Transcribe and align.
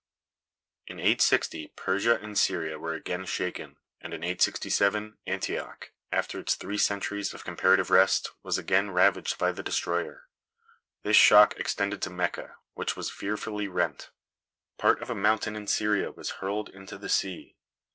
In 0.87 0.97
860 0.99 1.73
Persia 1.75 2.17
and 2.19 2.35
Syria 2.35 2.79
were 2.79 2.95
again 2.95 3.23
shaken; 3.27 3.77
and 4.01 4.15
in 4.15 4.23
867, 4.23 5.19
Antioch, 5.27 5.91
after 6.11 6.39
its 6.39 6.55
three 6.55 6.79
centuries 6.79 7.35
of 7.35 7.43
comparative 7.43 7.91
rest, 7.91 8.31
was 8.41 8.57
again 8.57 8.89
ravaged 8.89 9.37
by 9.37 9.51
the 9.51 9.61
destroyer. 9.61 10.27
This 11.03 11.17
shock 11.17 11.53
extended 11.59 12.01
to 12.01 12.09
Mecca, 12.09 12.55
which 12.73 12.95
was 12.95 13.11
fearfully 13.11 13.67
rent. 13.67 14.09
Part 14.79 15.03
of 15.03 15.11
a 15.11 15.13
mountain 15.13 15.55
in 15.55 15.67
Syria 15.67 16.09
was 16.11 16.31
hurled 16.41 16.69
into 16.69 16.97
the 16.97 17.07
sea. 17.07 17.55